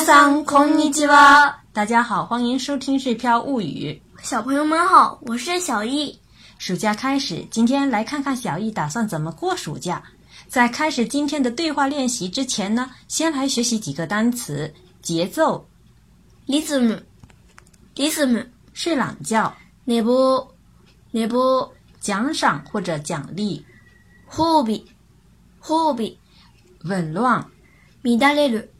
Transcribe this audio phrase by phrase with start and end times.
[0.00, 1.56] さんこんにちは。
[1.72, 3.98] 大家好，欢迎收听《碎漂物语》。
[4.28, 6.18] 小朋友们好，我是小易。
[6.58, 10.02] 暑假开始，今天来看看小易打算怎么过暑假。
[10.46, 14.70] 在开始今天的对话练习之前呢，先来学习几个单词
[15.00, 15.66] 节奏。
[16.44, 17.02] l i s t e n l
[17.94, 19.50] i s t e n 睡懒觉。
[19.86, 20.46] n e ネボ、
[21.14, 23.64] ネボ、奖赏或者奖励。
[24.28, 24.84] 褒美、
[25.60, 26.14] 褒美、
[26.84, 27.42] 紊乱。
[28.04, 28.71] 乱れる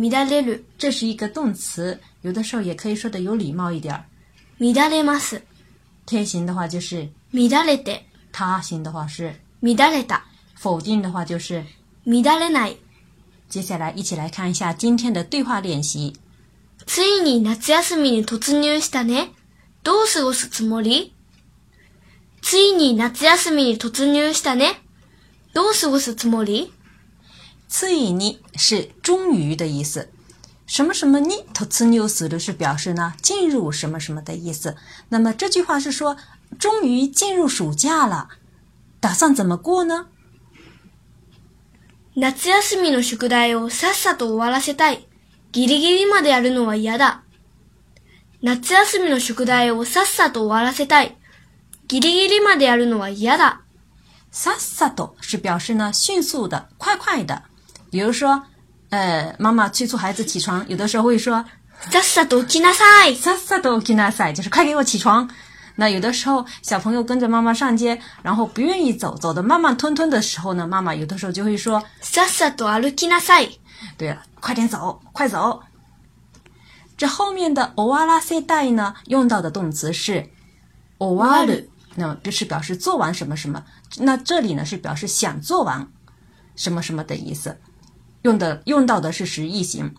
[0.00, 4.00] 米达レル，这是一个动词，有的时候也可以说的有礼貌一点。
[4.56, 5.40] 米达レマス，
[6.06, 7.98] 天形的话就是米达レテ，
[8.30, 10.20] 他形的话是米达レタ，
[10.54, 11.64] 否定的话就是
[12.04, 12.76] 米达レない。
[13.48, 16.12] 接下来一起来看一下今天的对话练习。
[16.86, 19.30] ついに夏休みに突入したね。
[19.82, 21.10] どう過ごすつもり？
[22.40, 24.76] ついに夏休みに突入したね。
[25.54, 26.72] どう過ごすつもり？
[27.68, 30.08] つい呢是终于的意思，
[30.66, 31.30] 什么什么呢？
[31.52, 34.74] 突此纽斯的是表示呢进入什么什么的意思。
[35.10, 36.16] 那么这句话是说
[36.58, 38.28] 终于进入暑假了，
[39.00, 40.06] 打算怎么过呢？
[42.34, 45.06] 夏休みの宿題をさっさと終わらせたい。
[45.52, 47.20] ぎりぎりまでやるのはいだ。
[48.40, 51.16] 夏休みの宿題をさっさと終わらせたい。
[51.86, 53.60] ぎりぎりまでやるのはいだ。
[54.32, 57.47] さっさと是表示呢迅速的、快快的。
[57.90, 58.42] 比如说，
[58.90, 61.44] 呃，妈妈催促孩子起床，有的时候会说
[61.90, 65.28] “sa sa do kinasei”，“sa s do k i n a s i 就是快给我起床。
[65.76, 73.48] 那有的时候，小朋友跟着妈妈上街，然后不愿意走，走的慢慢吞吞的时候呢，妈妈有的时候就会说 “sa sa do a l u k i n a s i
[73.96, 75.62] 对了，快点走，快走。
[76.96, 80.28] 这后面的 “o alasei” 呢，用到的动词是
[80.98, 81.64] “o alu”，
[81.94, 83.62] 那么就是表示做完什么什么。
[83.98, 85.86] 那这里呢，是表示想做完
[86.56, 87.56] 什么什么的意思。
[88.22, 89.94] 用的用到的是实义型。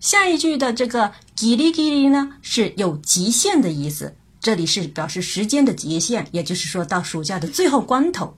[0.00, 8.36] 下一句的这个 “giri g 呢，是有极限的意思，这里是表示时间的极限，也就是说到暑假的最后关头。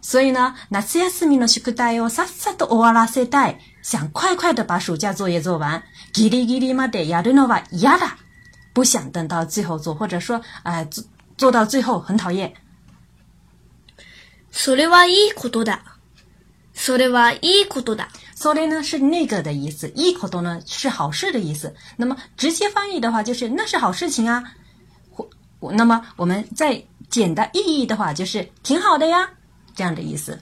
[0.00, 5.80] 所以呢，夏休みの宿題をさっさと終わらせたい，想快快的把暑假作业做完
[6.12, 8.12] g リギリ giri のは嫌だ，
[8.74, 10.88] 不想等到最后做，或者说，哎，
[11.36, 12.52] 做到最后很讨厌。
[14.52, 15.91] それはいいことだ。
[16.82, 17.96] “sore wa i k u d
[18.34, 21.72] s o r e 呢是那个的意思 i k u d 呢是好事的意思。
[21.96, 24.42] 那么直接翻译的话就是那是好事情啊。
[25.60, 29.28] 我那么我们再简单意义的话就是挺好的呀，
[29.76, 30.40] 这样的意思。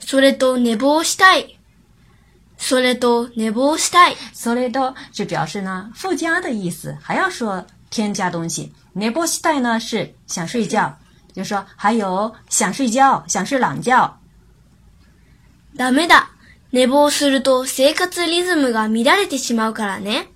[0.00, 8.72] “sore do nebo shi dai”，“sore do nebo s i dai”，“sore do” 就表示呢附加的意思，还要说添加东西。
[8.94, 10.96] “nebo s i dai” 呢是想睡觉，
[11.34, 14.16] 就说还有想睡觉，想睡懒觉。
[15.76, 16.30] ダメだ。
[16.72, 20.28] 寝坊すると生活リズムが乱れてしまうからね。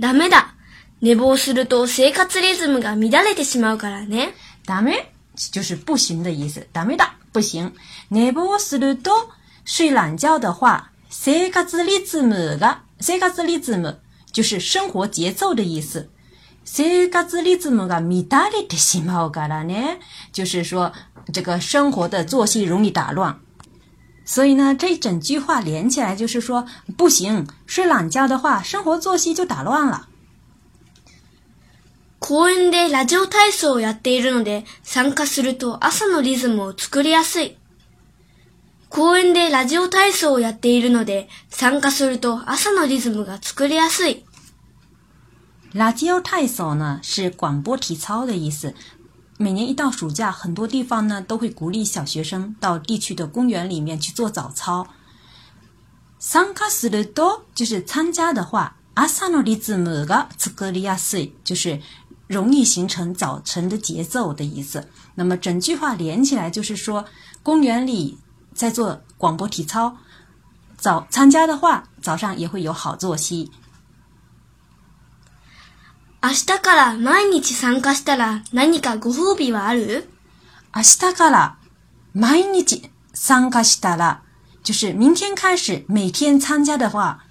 [0.00, 0.54] ダメだ。
[1.00, 4.30] 寝坊すると生活リズムが乱れてしまうからね。
[4.66, 6.66] ダメ就是不行的意思。
[6.72, 7.16] ダメだ。
[7.32, 7.72] 不行。
[8.10, 9.12] 寝坊すると
[9.64, 13.98] 睡懒觉的话、生活リズムが、生活リズム
[14.32, 16.08] 就是生活节奏的意思。
[16.64, 20.00] 生活リズムが乱れてしまうからね。
[20.32, 20.92] 就是说、
[21.32, 23.38] 这个生活的作息容易打乱。
[24.32, 26.64] 所以呢，这一整句话连起来就是说，
[26.96, 30.08] 不行，睡懒觉的话，生活作息就打乱了。
[32.20, 37.56] 公園でラジオ体操をやっているので、参加すると朝のリズムを作りやすい。
[38.88, 44.24] 公園でラジオ体操をやっているので、参加すると朝のリズムが作りやすい。
[45.74, 48.72] ラジオ体操呢，是广播体操的意思。
[49.42, 54.86] 每年一到暑假，很多地方呢都会鼓励小学生到地区的公园里面去做早操。
[56.18, 60.28] 参加的话，阿萨诺的字母噶
[61.42, 61.80] 就是
[62.26, 64.86] 容易形成早晨的节奏的意思。
[65.14, 67.02] 那么整句话连起来就是说，
[67.42, 68.18] 公园里
[68.52, 69.96] 在做广播体操，
[70.76, 73.50] 早参加的话，早上也会有好作息。
[76.22, 80.04] 明日から毎日参加したら何かご褒美はある？
[80.76, 81.56] 明日から
[82.14, 84.20] 毎日参加したら，
[84.62, 87.24] 就是明天开始每天参加的话，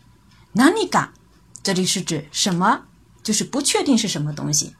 [0.56, 1.12] 何か
[1.62, 2.86] 这里是指什么？
[3.22, 4.74] 就是不确定是什么东西。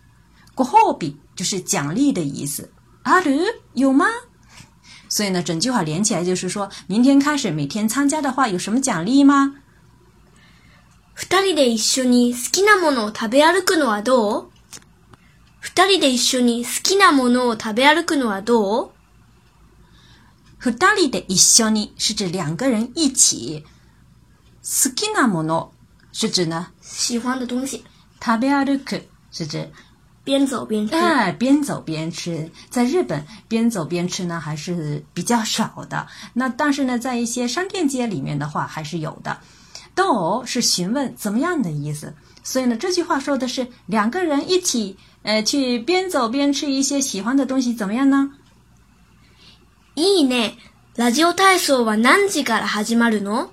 [0.56, 2.72] ご褒美就是奖励的意思。
[3.04, 3.38] ある
[3.76, 4.08] 有吗？
[5.08, 9.58] 所以呢，整句话连起来就是说明天开始每天参加的话，有什么奖励吗？
[11.32, 14.52] 二人で一緒に好きなものを食べ歩くのはどう？
[15.60, 18.90] 二人で一緒に好きなものを食べ歩くのはどう？
[20.58, 23.64] 二人で一緒に是指两个人一起，
[24.64, 25.72] 好きなものを
[26.12, 27.86] 是指呢喜欢的东西，
[28.20, 29.00] 食べ歩く
[29.32, 29.72] 是指
[30.24, 30.96] 边走边吃。
[30.96, 36.08] 哎，边走边吃，在日本边走边吃呢还是比较少的。
[36.34, 39.40] 那但是呢，在一些商店街里面的话，还是有的。
[40.00, 48.32] どう是询问怎么样的意思，所以呢，这句话说的是两个人一起，呃，去边走边吃一些喜欢的东西，怎么样呢？
[49.96, 50.54] いいね、
[50.96, 53.50] ラジオ体操は何時から始まるの？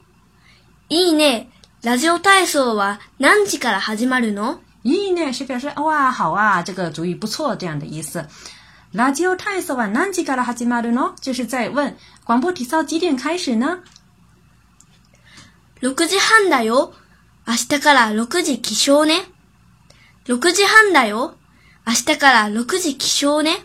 [0.88, 1.48] いいね、
[1.82, 4.60] ラジオ体操は何時から始まるの？
[4.84, 8.24] いいね，是表示哇好啊，这个主意不错，这样的意思。
[8.94, 11.12] ラジオ体操は何時から始まるの？
[11.20, 13.80] 就是在问广播体操几点开始呢？
[15.82, 16.94] 6時半だよ。
[17.46, 19.24] 明日から6時起床ね。
[20.24, 21.34] 6時半だよ。
[21.86, 23.58] 明日から6時起床ね。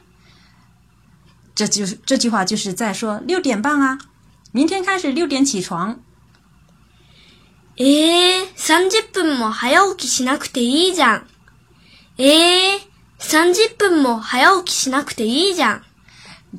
[1.56, 3.98] 这就这句话就是在说六点半啊，
[4.52, 6.00] 明天开始点起床。
[7.78, 11.25] ええー、30分も早起きしなくていいじゃん。
[12.18, 12.80] ええー、
[13.19, 15.84] 30分も早起きしなくていいじゃん。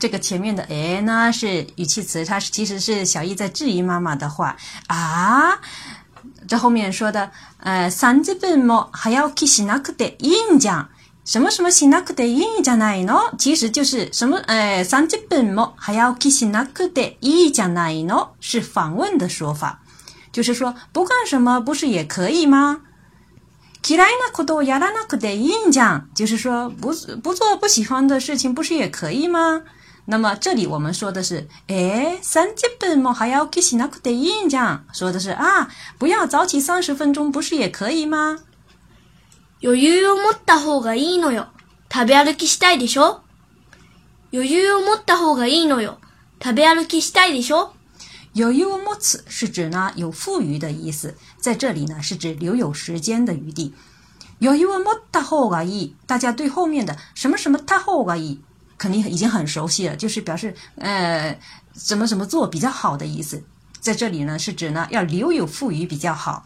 [0.00, 4.56] 这个前面的哎呢是语气词，它是其实是小易在质疑妈妈的话
[4.88, 5.58] 啊。
[6.48, 10.86] 这后面说的呃，三十分も还要去しなくていいじゃん？
[11.24, 13.18] 什么什么しなくていいじゃないの？
[13.38, 18.28] 其实就是什么哎，三十分も还要去しなくていいじゃないの？
[18.40, 19.82] 是反问的说法，
[20.32, 22.80] 就是说不干什么不是也可以吗？
[23.82, 26.04] きらなくてやらないくていいじゃん？
[26.14, 26.92] 就是说不
[27.22, 29.62] 不做不喜欢的事情不是也可以吗？
[30.04, 38.38] 那么这里我们说的是，哎，三十分嘛还要去洗那块得的印，讲说的是啊，不要早起三十分钟，不是也可以吗？
[39.60, 41.46] 余裕を持った方がいいのよ。
[41.88, 43.20] 食べ歩きしたいでしょう。
[44.36, 45.98] 余裕を持った方がいいのよ。
[46.42, 47.68] 食べ歩きしたいでしょ
[48.34, 48.42] う。
[48.42, 53.72] 余裕を持つ是指呢有富余的意思，在这里呢是指留有时间的余地。
[54.40, 55.92] 余裕を持った方がいい。
[56.08, 58.40] 大家对后面的什么什么った方がいい？
[58.82, 61.38] 肯定已经很熟悉了，就是表示呃
[61.72, 63.40] 怎么怎么做比较好的意思，
[63.78, 66.44] 在这里呢是指呢要留有富余比较好，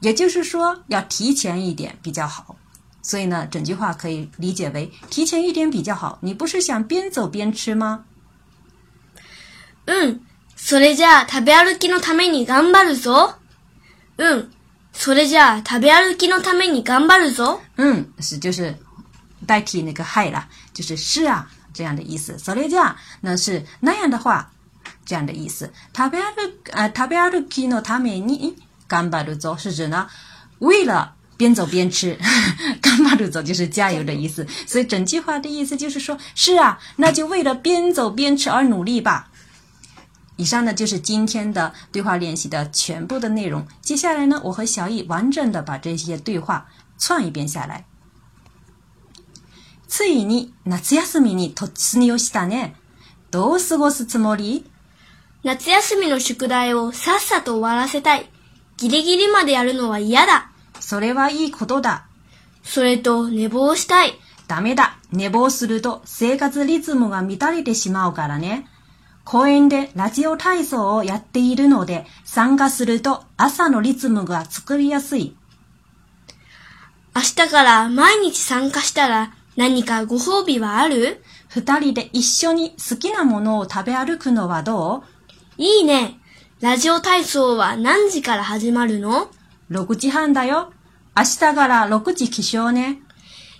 [0.00, 2.54] 也就是说要提前一点比较好，
[3.00, 6.18] 所以呢整句话可以理解为提前一点比较好。
[6.20, 8.04] 你不是想边走边吃吗？
[9.86, 10.20] 嗯，
[10.58, 13.32] それじゃ食べ歩きのために頑張るぞ。
[14.16, 14.50] 嗯，
[14.94, 17.58] それじゃ食べ歩きのために頑張るぞ。
[17.76, 18.74] 嗯，是就是。
[19.44, 22.36] 代替那个嗨啦，就是是啊这样的意思。
[22.38, 24.50] 手榴弹那是那样的话，
[25.06, 25.72] 这样的意思。
[25.92, 28.54] タベルド、呃、タベルドキノタメニ、
[28.88, 30.08] ガンバド走是指呢，
[30.58, 32.18] 为了边走边吃，
[32.82, 34.46] ガンバド走就是加油的意思。
[34.66, 39.30] 所以整句话的意思就是说，是啊，那就为了边走边吃而努力吧。
[40.36, 43.64] 以上呢就是今天的对话练习的全部的内容。
[43.80, 46.66] 接下来呢，我和小易完整的把这些对话
[46.98, 47.84] 串一遍下来。
[49.88, 52.76] ついに夏休みに突入したね。
[53.30, 54.64] どう過ごすつもり
[55.42, 58.28] 夏休みの宿題をさっさと終わらせたい。
[58.76, 60.50] ギリギリまでやるのは嫌だ。
[60.80, 62.06] それはいいことだ。
[62.62, 64.12] それと寝坊したい。
[64.48, 64.98] ダメだ。
[65.12, 68.66] 寝坊すると生活リズムが乱れてしまうからね。
[69.24, 75.36] 公園でラジオ体操をやっているので、参加すると朝のリズムが作りやすい。
[77.14, 85.02] 明日から毎日参加したら何かご褒美はある二人で一緒に好きなものを食べ歩くのはどう
[85.62, 86.18] いいね。
[86.60, 89.30] ラジオ体操は何時から始まるの
[89.68, 90.72] 六 ?6 時半だよ。
[91.16, 93.00] 明日から6時起床ね。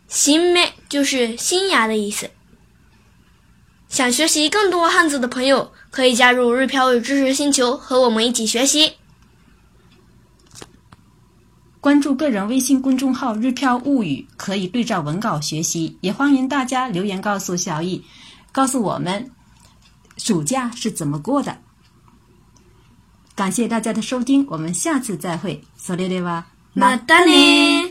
[0.10, 2.30] 新梅”就是新芽的意思。
[3.88, 8.94] 想学习更多汉字的朋友，可以加入“日飘与知识星球”和我们一起学习。
[11.80, 15.98] 关注个人微信公众号“日飘物语”，可以对照文稿学习。
[16.02, 18.04] 也欢迎大家留言告诉小易，
[18.52, 19.32] 告诉我们
[20.18, 21.65] 暑假是怎么过的。
[23.36, 27.85] 感谢大家的收听，我们下次再会，索列列瓦，马达尼。